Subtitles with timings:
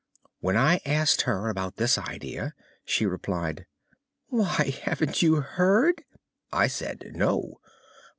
[0.39, 3.67] When I asked her about this idea, she replied:
[4.29, 6.05] "Why, haven't you heard?"
[6.51, 7.59] I said "No."